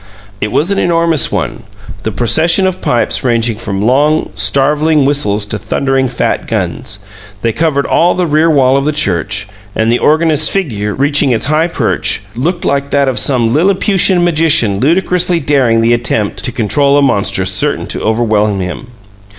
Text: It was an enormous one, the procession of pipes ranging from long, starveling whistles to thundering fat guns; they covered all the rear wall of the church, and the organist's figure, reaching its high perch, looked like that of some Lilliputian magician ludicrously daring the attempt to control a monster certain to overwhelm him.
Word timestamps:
It 0.41 0.51
was 0.51 0.71
an 0.71 0.79
enormous 0.79 1.31
one, 1.31 1.61
the 2.01 2.11
procession 2.11 2.65
of 2.65 2.81
pipes 2.81 3.23
ranging 3.23 3.57
from 3.59 3.83
long, 3.85 4.31
starveling 4.33 5.05
whistles 5.05 5.45
to 5.45 5.59
thundering 5.59 6.09
fat 6.09 6.47
guns; 6.47 6.97
they 7.43 7.53
covered 7.53 7.85
all 7.85 8.15
the 8.15 8.25
rear 8.25 8.49
wall 8.49 8.77
of 8.77 8.85
the 8.85 8.93
church, 8.93 9.47
and 9.75 9.91
the 9.91 9.99
organist's 9.99 10.49
figure, 10.49 10.95
reaching 10.95 11.29
its 11.29 11.45
high 11.45 11.67
perch, 11.67 12.23
looked 12.35 12.65
like 12.65 12.89
that 12.89 13.07
of 13.07 13.19
some 13.19 13.53
Lilliputian 13.53 14.23
magician 14.23 14.79
ludicrously 14.79 15.39
daring 15.39 15.81
the 15.81 15.93
attempt 15.93 16.43
to 16.45 16.51
control 16.51 16.97
a 16.97 17.03
monster 17.03 17.45
certain 17.45 17.85
to 17.85 18.01
overwhelm 18.01 18.59
him. 18.59 18.87